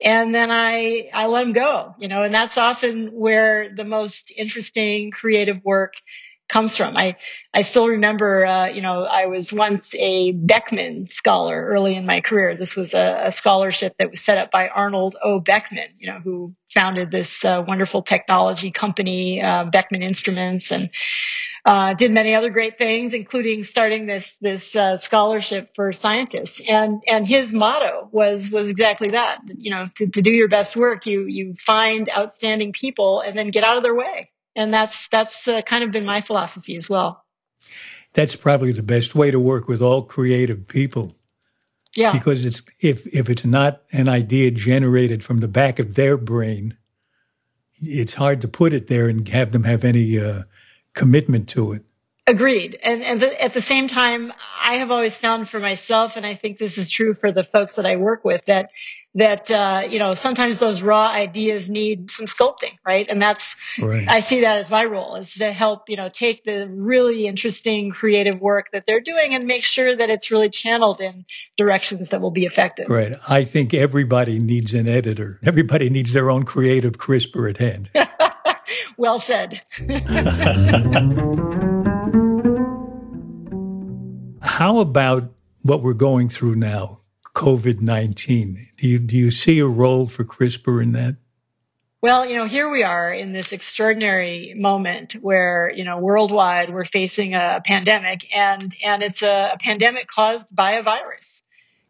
[0.00, 4.32] and then I I let them go, you know, and that's often where the most
[4.36, 5.94] interesting creative work
[6.48, 6.96] comes from.
[6.96, 7.16] I
[7.54, 12.20] I still remember, uh, you know, I was once a Beckman scholar early in my
[12.20, 12.56] career.
[12.56, 15.40] This was a, a scholarship that was set up by Arnold O.
[15.40, 20.90] Beckman, you know, who founded this uh, wonderful technology company, uh, Beckman Instruments, and
[21.64, 26.60] uh, did many other great things, including starting this this uh, scholarship for scientists.
[26.66, 29.38] And and his motto was was exactly that.
[29.54, 33.48] You know, to, to do your best work, you you find outstanding people and then
[33.48, 34.30] get out of their way.
[34.58, 37.24] And that's that's uh, kind of been my philosophy as well.
[38.14, 41.16] That's probably the best way to work with all creative people.
[41.94, 42.10] Yeah.
[42.10, 46.76] Because it's if if it's not an idea generated from the back of their brain,
[47.80, 50.42] it's hard to put it there and have them have any uh,
[50.92, 51.84] commitment to it.
[52.28, 52.78] Agreed.
[52.82, 56.34] And, and the, at the same time, I have always found for myself, and I
[56.34, 58.68] think this is true for the folks that I work with, that
[59.14, 63.06] that uh, you know sometimes those raw ideas need some sculpting, right?
[63.08, 64.06] And that's right.
[64.06, 67.90] I see that as my role is to help you know take the really interesting
[67.90, 71.24] creative work that they're doing and make sure that it's really channeled in
[71.56, 72.90] directions that will be effective.
[72.90, 73.12] Right.
[73.28, 75.40] I think everybody needs an editor.
[75.44, 77.90] Everybody needs their own creative CRISPR at hand.
[78.98, 79.62] well said.
[84.58, 85.30] How about
[85.62, 87.02] what we're going through now,
[87.36, 88.58] COVID 19?
[88.76, 91.14] Do you, do you see a role for CRISPR in that?
[92.02, 96.84] Well, you know, here we are in this extraordinary moment where, you know, worldwide we're
[96.84, 101.44] facing a pandemic and, and it's a, a pandemic caused by a virus.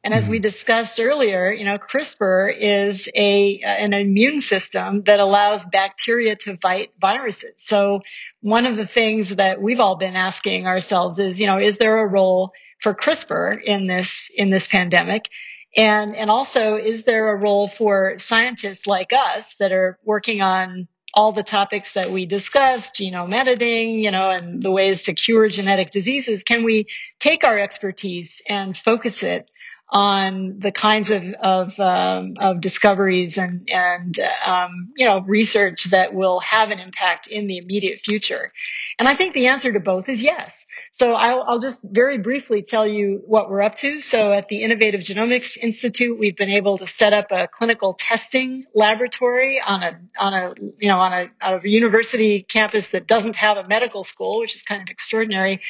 [0.08, 0.42] And as we mm-hmm.
[0.44, 6.92] discussed earlier, you know, CRISPR is a an immune system that allows bacteria to fight
[6.98, 7.52] viruses.
[7.58, 8.00] So
[8.40, 12.00] one of the things that we've all been asking ourselves is, you know, is there
[12.00, 15.28] a role for CRISPR in this in this pandemic?
[15.76, 20.88] And and also is there a role for scientists like us that are working on
[21.12, 25.50] all the topics that we discussed, genome editing, you know, and the ways to cure
[25.50, 26.86] genetic diseases, can we
[27.18, 29.50] take our expertise and focus it
[29.90, 36.12] on the kinds of of, um, of discoveries and and um, you know research that
[36.12, 38.52] will have an impact in the immediate future.
[38.98, 40.66] And I think the answer to both is yes.
[40.92, 44.00] So I'll, I'll just very briefly tell you what we're up to.
[44.00, 48.64] So at the Innovative Genomics Institute, we've been able to set up a clinical testing
[48.74, 53.56] laboratory on a on a you know on a, a university campus that doesn't have
[53.56, 55.60] a medical school, which is kind of extraordinary.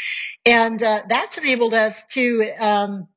[0.44, 3.08] And uh, that's enabled us to um,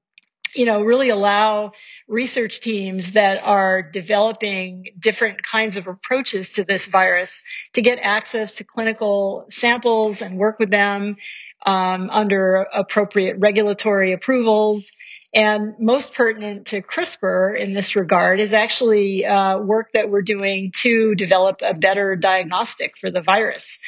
[0.55, 1.71] you know, really allow
[2.07, 7.43] research teams that are developing different kinds of approaches to this virus
[7.73, 11.17] to get access to clinical samples and work with them
[11.65, 14.91] um, under appropriate regulatory approvals.
[15.33, 20.73] And most pertinent to CRISPR in this regard is actually uh, work that we're doing
[20.81, 23.79] to develop a better diagnostic for the virus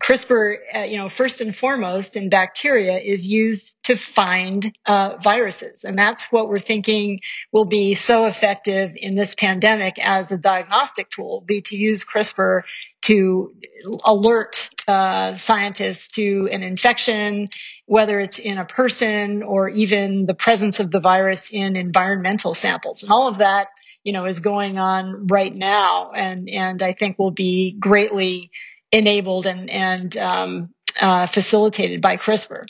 [0.00, 5.84] CRISPR, uh, you know, first and foremost in bacteria is used to find uh, viruses.
[5.84, 7.20] And that's what we're thinking
[7.52, 12.62] will be so effective in this pandemic as a diagnostic tool, be to use CRISPR
[13.02, 13.54] to
[14.04, 17.48] alert uh, scientists to an infection,
[17.86, 23.02] whether it's in a person or even the presence of the virus in environmental samples.
[23.02, 23.68] And all of that,
[24.02, 26.12] you know, is going on right now.
[26.12, 28.50] And, and I think will be greatly
[28.92, 30.70] enabled and and um,
[31.00, 32.64] uh, facilitated by CRISPR.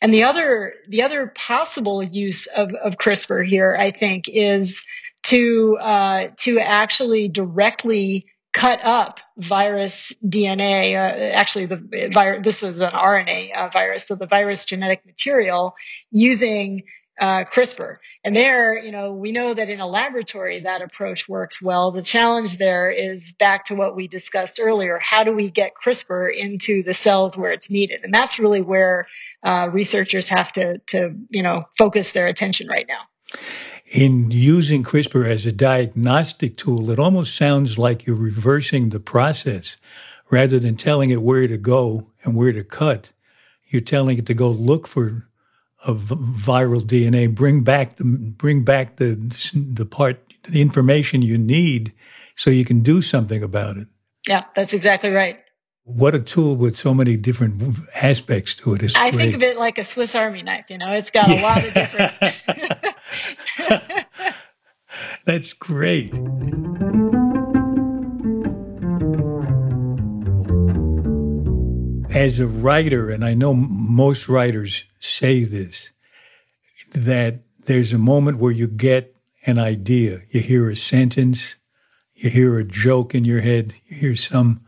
[0.00, 4.84] And the other the other possible use of, of CRISPR here, I think, is
[5.24, 10.94] to uh, to actually directly cut up virus DNA.
[10.94, 15.74] Uh, actually, the virus this is an RNA uh, virus, so the virus genetic material
[16.10, 16.84] using
[17.18, 17.96] uh, CRISPR.
[18.24, 21.90] And there, you know, we know that in a laboratory that approach works well.
[21.90, 24.98] The challenge there is back to what we discussed earlier.
[24.98, 28.04] How do we get CRISPR into the cells where it's needed?
[28.04, 29.06] And that's really where
[29.42, 33.00] uh, researchers have to, to, you know, focus their attention right now.
[33.92, 39.76] In using CRISPR as a diagnostic tool, it almost sounds like you're reversing the process.
[40.28, 43.12] Rather than telling it where to go and where to cut,
[43.66, 45.28] you're telling it to go look for
[45.84, 49.14] of viral DNA, bring back the bring back the
[49.74, 51.92] the part the information you need
[52.34, 53.88] so you can do something about it.
[54.26, 55.38] Yeah, that's exactly right.
[55.84, 58.96] What a tool with so many different aspects to it is.
[58.96, 59.18] I great.
[59.18, 60.66] think of it like a Swiss Army knife.
[60.68, 61.40] You know, it's got yeah.
[61.40, 62.12] a lot of different.
[65.24, 66.12] that's great.
[72.16, 75.90] As a writer, and I know most writers say this
[76.94, 79.14] that there's a moment where you get
[79.46, 80.20] an idea.
[80.30, 81.56] You hear a sentence,
[82.14, 84.62] you hear a joke in your head, you hear some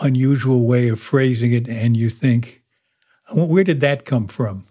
[0.00, 2.62] unusual way of phrasing it, and you think,
[3.34, 4.64] where did that come from?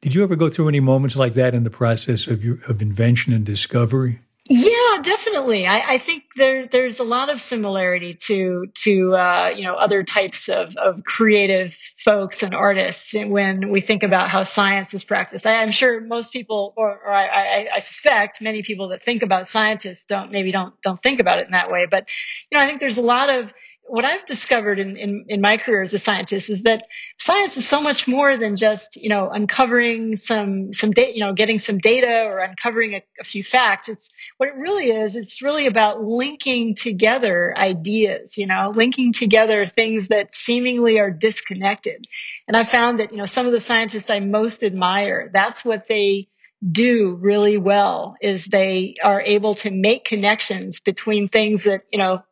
[0.00, 2.80] Did you ever go through any moments like that in the process of your of
[2.80, 4.20] invention and discovery?
[4.52, 5.64] Yeah, definitely.
[5.64, 10.02] I, I think there, there's a lot of similarity to to uh, you know other
[10.02, 15.46] types of, of creative folks and artists when we think about how science is practiced.
[15.46, 19.46] I, am sure most people, or, or I, I, suspect many people that think about
[19.48, 21.86] scientists don't maybe don't don't think about it in that way.
[21.88, 22.08] But
[22.50, 23.54] you know, I think there's a lot of
[23.90, 26.86] what I've discovered in, in, in, my career as a scientist is that
[27.18, 31.32] science is so much more than just, you know, uncovering some, some data, you know,
[31.32, 33.88] getting some data or uncovering a, a, few facts.
[33.88, 35.16] It's what it really is.
[35.16, 42.04] It's really about linking together ideas, you know, linking together things that seemingly are disconnected.
[42.46, 45.88] And I found that, you know, some of the scientists I most admire, that's what
[45.88, 46.28] they
[46.70, 52.22] do really well is they are able to make connections between things that, you know,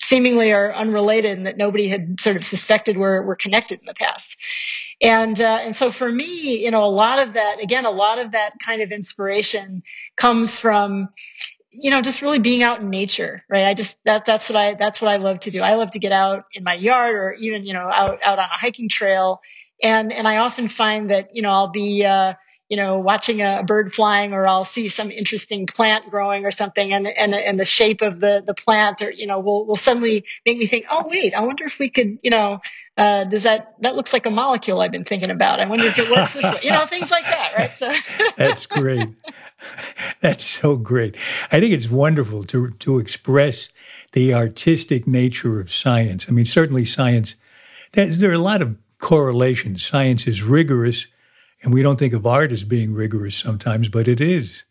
[0.00, 3.94] seemingly are unrelated and that nobody had sort of suspected were, were connected in the
[3.94, 4.36] past.
[5.00, 8.18] And, uh, and so for me, you know, a lot of that, again, a lot
[8.18, 9.82] of that kind of inspiration
[10.16, 11.08] comes from,
[11.70, 13.64] you know, just really being out in nature, right?
[13.64, 15.62] I just, that, that's what I, that's what I love to do.
[15.62, 18.44] I love to get out in my yard or even, you know, out, out on
[18.44, 19.40] a hiking trail.
[19.82, 22.34] And, and I often find that, you know, I'll be, uh,
[22.68, 26.92] you know, watching a bird flying or I'll see some interesting plant growing or something
[26.92, 30.24] and, and, and the shape of the, the plant or, you know, will, will suddenly
[30.44, 32.60] make me think, oh, wait, I wonder if we could, you know,
[32.98, 35.60] uh, does that, that looks like a molecule I've been thinking about.
[35.60, 37.70] I wonder if it works this you know, things like that, right?
[37.70, 37.92] So
[38.36, 39.08] that's great.
[40.20, 41.16] That's so great.
[41.50, 43.70] I think it's wonderful to, to express
[44.12, 46.26] the artistic nature of science.
[46.28, 47.34] I mean, certainly science,
[47.92, 49.86] there are a lot of correlations.
[49.86, 51.06] Science is rigorous
[51.62, 54.64] and we don't think of art as being rigorous sometimes, but it is.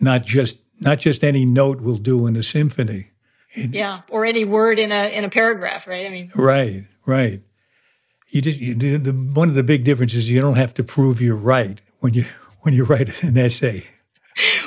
[0.00, 3.10] Not just not just any note will do in a symphony.
[3.50, 6.06] It, yeah, or any word in a in a paragraph, right?
[6.06, 7.40] I mean, right, right.
[8.28, 11.20] You just you, the, the, one of the big differences you don't have to prove
[11.20, 12.24] you're right when you
[12.62, 13.84] when you write an essay.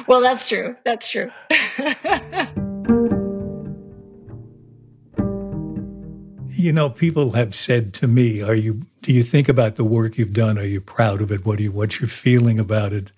[0.08, 0.76] Well, that's true.
[0.84, 1.30] That's true.
[6.60, 8.82] you know, people have said to me, "Are you?
[9.02, 10.60] Do you think about the work you've done?
[10.60, 11.46] Are you proud of it?
[11.46, 11.72] What do you?
[11.72, 13.12] What's your feeling about it?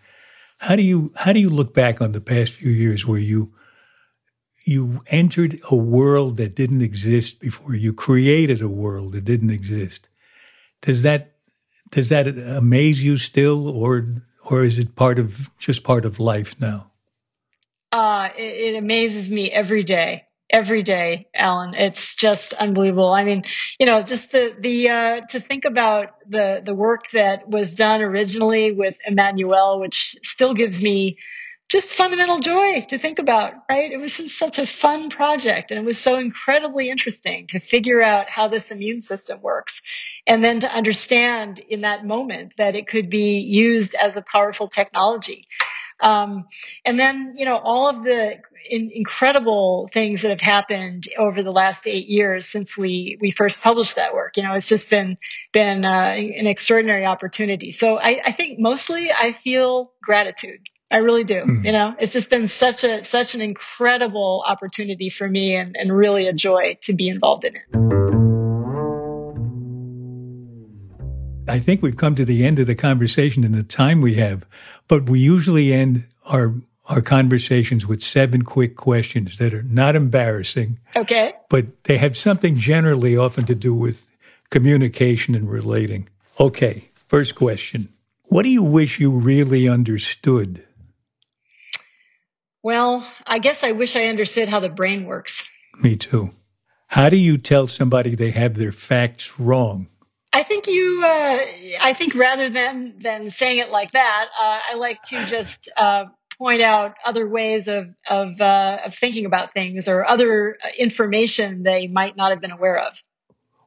[0.59, 1.11] How do you?
[1.15, 3.53] How do you look back on the past few years where you
[4.63, 7.75] you entered a world that didn't exist before?
[7.75, 10.07] You created a world that didn't exist.
[10.81, 11.35] Does that
[11.89, 16.59] does that amaze you still, or or is it part of just part of life
[16.61, 16.91] now?
[17.91, 21.73] Uh, it, it amazes me every day every day, Alan.
[21.73, 23.11] It's just unbelievable.
[23.11, 23.43] I mean,
[23.79, 28.01] you know, just the the uh, to think about the the work that was done
[28.01, 31.17] originally with Emmanuelle, which still gives me
[31.71, 33.93] just fundamental joy to think about, right?
[33.93, 38.29] It was such a fun project and it was so incredibly interesting to figure out
[38.29, 39.81] how this immune system works
[40.27, 44.67] and then to understand in that moment that it could be used as a powerful
[44.67, 45.47] technology.
[46.01, 46.47] Um,
[46.85, 48.39] and then, you know, all of the
[48.69, 53.61] in, incredible things that have happened over the last eight years since we we first
[53.61, 54.37] published that work.
[54.37, 55.17] You know, it's just been
[55.51, 57.71] been uh, an extraordinary opportunity.
[57.71, 60.59] So I, I think mostly I feel gratitude.
[60.91, 61.41] I really do.
[61.41, 61.65] Mm.
[61.65, 65.95] You know, it's just been such a such an incredible opportunity for me and, and
[65.95, 68.10] really a joy to be involved in it.
[71.51, 74.45] I think we've come to the end of the conversation in the time we have,
[74.87, 76.55] but we usually end our
[76.89, 80.79] our conversations with seven quick questions that are not embarrassing.
[80.95, 81.33] Okay.
[81.49, 84.07] But they have something generally often to do with
[84.49, 86.07] communication and relating.
[86.39, 87.89] Okay, first question.
[88.23, 90.65] What do you wish you really understood?
[92.63, 95.49] Well, I guess I wish I understood how the brain works.
[95.83, 96.29] Me too.
[96.87, 99.87] How do you tell somebody they have their facts wrong?
[100.33, 101.03] I think you.
[101.03, 101.39] Uh,
[101.81, 106.05] I think rather than than saying it like that, uh, I like to just uh,
[106.37, 111.87] point out other ways of of, uh, of thinking about things or other information they
[111.87, 113.01] might not have been aware of.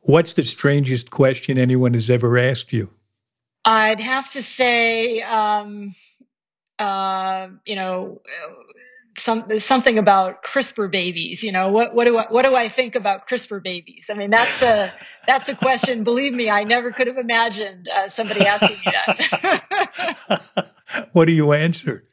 [0.01, 2.93] What's the strangest question anyone has ever asked you?
[3.65, 5.95] I'd have to say, um,
[6.79, 8.21] uh, you know,
[9.17, 11.43] some, something about CRISPR babies.
[11.43, 14.11] You know, what, what do I, what do I think about CRISPR babies?
[14.11, 14.91] I mean, that's a,
[15.27, 16.05] that's a question.
[16.05, 20.73] Believe me, I never could have imagined uh, somebody asking me that.
[21.13, 22.05] what do you answer?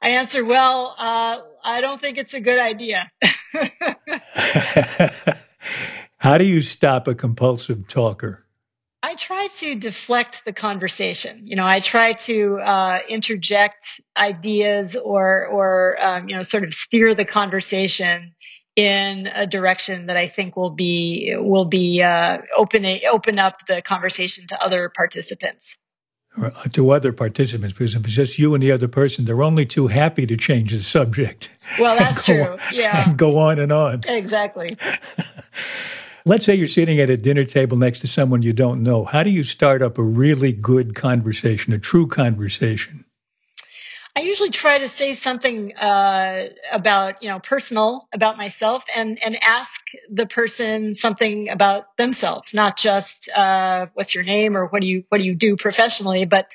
[0.00, 3.10] I answer, well, uh, I don't think it's a good idea.
[6.18, 8.46] How do you stop a compulsive talker?
[9.12, 11.46] I try to deflect the conversation.
[11.46, 16.72] You know, I try to uh, interject ideas or, or um, you know, sort of
[16.72, 18.32] steer the conversation
[18.74, 23.82] in a direction that I think will be will be uh, open open up the
[23.82, 25.76] conversation to other participants.
[26.34, 29.66] Uh, to other participants, because if it's just you and the other person, they're only
[29.66, 31.54] too happy to change the subject.
[31.78, 32.44] Well, that's true.
[32.44, 34.04] On, yeah, and go on and on.
[34.06, 34.78] Exactly.
[36.24, 39.04] Let's say you're sitting at a dinner table next to someone you don't know.
[39.04, 43.04] How do you start up a really good conversation, a true conversation?
[44.14, 49.42] I usually try to say something uh, about, you know, personal about myself, and and
[49.42, 54.86] ask the person something about themselves, not just uh, what's your name or what do
[54.86, 56.52] you what do you do professionally, but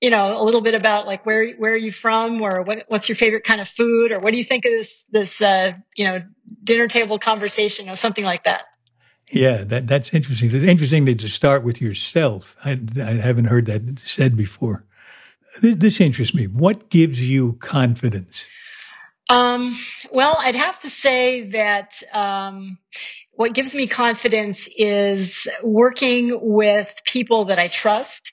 [0.00, 3.08] you know, a little bit about like where where are you from, or what what's
[3.08, 6.04] your favorite kind of food, or what do you think of this this uh, you
[6.06, 6.22] know
[6.62, 8.62] dinner table conversation, or something like that.
[9.32, 10.48] Yeah, that, that's interesting.
[10.52, 12.56] It's interesting to start with yourself.
[12.64, 14.84] I, I haven't heard that said before.
[15.62, 16.46] This, this interests me.
[16.46, 18.46] What gives you confidence?
[19.28, 19.76] Um,
[20.10, 22.78] well, I'd have to say that um,
[23.32, 28.32] what gives me confidence is working with people that I trust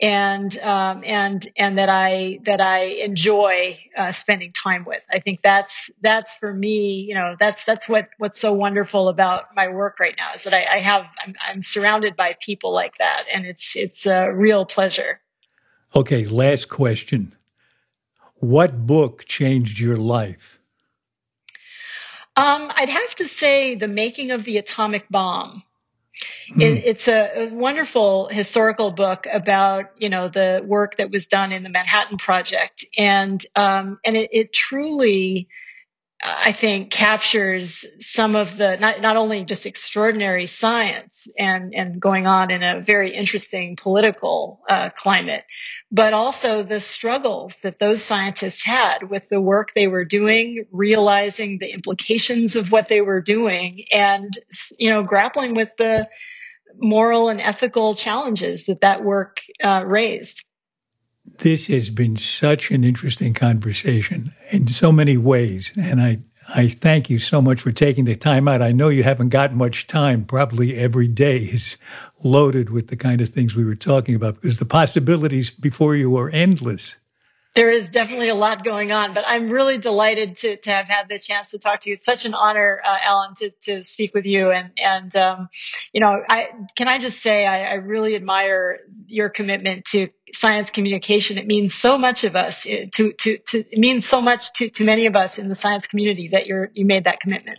[0.00, 5.02] and um, and and that I that I enjoy uh, spending time with.
[5.10, 7.04] I think that's that's for me.
[7.06, 10.54] You know, that's that's what what's so wonderful about my work right now is that
[10.54, 14.64] I, I have I'm, I'm surrounded by people like that, and it's it's a real
[14.64, 15.20] pleasure.
[15.94, 17.36] Okay, last question.
[18.36, 20.60] What book changed your life?
[22.36, 25.62] Um, I'd have to say The Making of the Atomic Bomb.
[26.52, 26.62] Mm.
[26.62, 31.52] It, it's a, a, wonderful historical book about you know the work that was done
[31.52, 35.48] in the Manhattan Project, and um, and it, it truly
[36.22, 42.26] I think captures some of the not not only just extraordinary science and and going
[42.26, 45.44] on in a very interesting political uh, climate,
[45.90, 51.58] but also the struggles that those scientists had with the work they were doing, realizing
[51.58, 54.30] the implications of what they were doing, and
[54.78, 56.06] you know grappling with the
[56.76, 60.44] moral and ethical challenges that that work uh, raised.
[61.24, 65.72] This has been such an interesting conversation in so many ways.
[65.76, 66.20] And I,
[66.54, 68.62] I thank you so much for taking the time out.
[68.62, 70.24] I know you haven't got much time.
[70.24, 71.76] Probably every day is
[72.22, 76.16] loaded with the kind of things we were talking about because the possibilities before you
[76.16, 76.96] are endless
[77.54, 81.08] there is definitely a lot going on, but I'm really delighted to, to have had
[81.08, 81.96] the chance to talk to you.
[81.96, 84.52] It's such an honor, uh, Alan, to, to speak with you.
[84.52, 85.48] And, and, um,
[85.92, 86.46] you know, I,
[86.76, 91.38] can I just say, I, I really admire your commitment to science communication.
[91.38, 94.70] It means so much of us eh, to, to, to, it means so much to,
[94.70, 97.58] to many of us in the science community that you're, you made that commitment.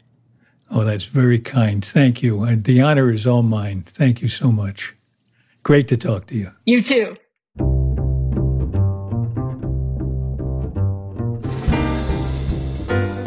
[0.74, 1.84] Oh, that's very kind.
[1.84, 2.44] Thank you.
[2.44, 3.84] And the honor is all mine.
[3.86, 4.96] Thank you so much.
[5.64, 6.52] Great to talk to you.
[6.66, 7.18] You too.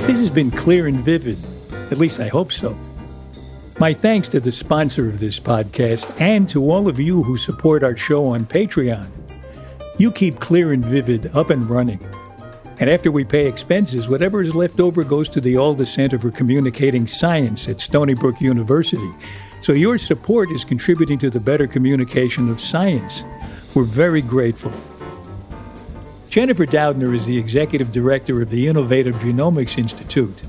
[0.07, 1.39] This has been clear and vivid.
[1.91, 2.79] At least I hope so.
[3.79, 7.83] My thanks to the sponsor of this podcast and to all of you who support
[7.83, 9.11] our show on Patreon.
[9.97, 12.01] You keep Clear and Vivid up and running.
[12.81, 16.33] And after we pay expenses, whatever is left over goes to the Alda Center for
[16.33, 19.13] Communicating Science at Stony Brook University.
[19.63, 23.23] So your support is contributing to the better communication of science.
[23.73, 24.73] We're very grateful.
[26.29, 30.43] Jennifer Doudna is the executive director of the Innovative Genomics Institute,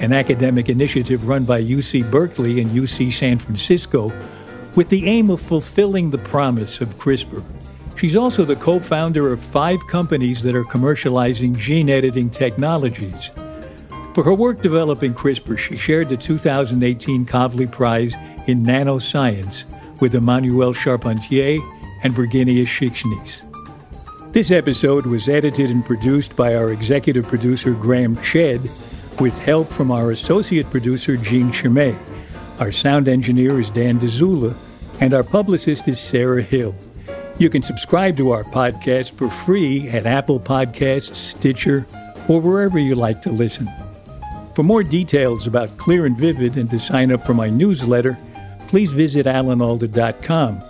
[0.00, 4.12] an academic initiative run by UC Berkeley and UC San Francisco
[4.74, 7.42] with the aim of fulfilling the promise of CRISPR.
[8.00, 13.30] She's also the co founder of five companies that are commercializing gene editing technologies.
[14.14, 18.14] For her work developing CRISPR, she shared the 2018 Kavli Prize
[18.46, 19.66] in Nanoscience
[20.00, 21.60] with Emmanuelle Charpentier
[22.02, 24.32] and Virginijus Šikšnys.
[24.32, 28.70] This episode was edited and produced by our executive producer Graham Chedd,
[29.20, 31.94] with help from our associate producer Jean Chimay.
[32.60, 34.56] Our sound engineer is Dan Dzula,
[35.00, 36.74] and our publicist is Sarah Hill.
[37.40, 41.86] You can subscribe to our podcast for free at Apple Podcasts, Stitcher,
[42.28, 43.66] or wherever you like to listen.
[44.54, 48.18] For more details about Clear and Vivid and to sign up for my newsletter,
[48.68, 50.62] please visit alanalda.com.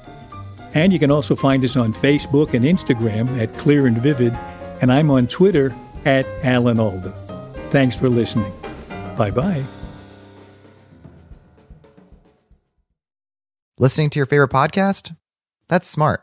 [0.72, 4.32] And you can also find us on Facebook and Instagram at Clear and Vivid,
[4.80, 7.10] and I'm on Twitter at Alan Alda.
[7.70, 8.52] Thanks for listening.
[9.16, 9.64] Bye bye.
[13.76, 15.16] Listening to your favorite podcast?
[15.66, 16.22] That's smart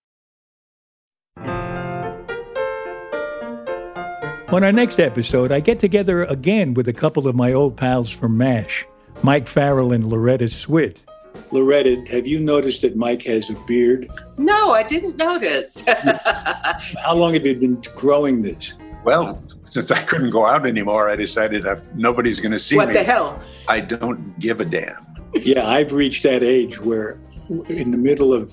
[4.51, 8.11] On our next episode, I get together again with a couple of my old pals
[8.11, 8.85] from M*A*S*H,
[9.23, 11.03] Mike Farrell and Loretta Swit.
[11.51, 14.11] Loretta, have you noticed that Mike has a beard?
[14.37, 15.85] No, I didn't notice.
[15.85, 18.73] How long have you been growing this?
[19.05, 22.89] Well, since I couldn't go out anymore, I decided that nobody's going to see what
[22.89, 22.95] me.
[22.95, 23.41] What the hell?
[23.69, 25.05] I don't give a damn.
[25.33, 27.21] yeah, I've reached that age where,
[27.69, 28.51] in the middle of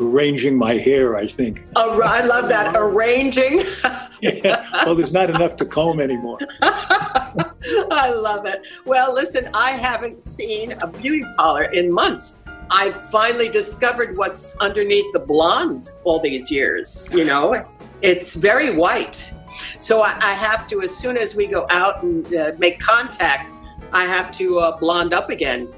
[0.00, 1.64] arranging my hair, I think.
[1.76, 2.76] Oh, I love that.
[2.76, 3.64] Arranging.
[4.20, 4.66] yeah.
[4.84, 6.38] Well, there's not enough to comb anymore.
[6.62, 8.62] I love it.
[8.84, 12.42] Well, listen, I haven't seen a beauty parlor in months.
[12.70, 17.10] I finally discovered what's underneath the blonde all these years.
[17.12, 17.66] You know,
[18.02, 19.32] it's very white.
[19.78, 23.50] So I, I have to, as soon as we go out and uh, make contact,
[23.92, 25.72] I have to uh, blonde up again.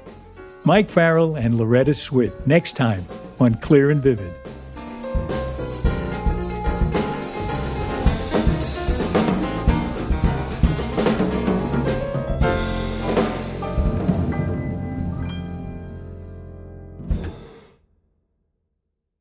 [0.65, 3.05] Mike Farrell and Loretta Swit next time
[3.41, 4.40] on Clear and Vivid.